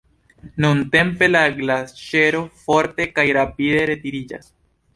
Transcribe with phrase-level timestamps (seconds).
[0.63, 4.53] Nuntempe la glaĉero forte kaj rapide retiriĝas.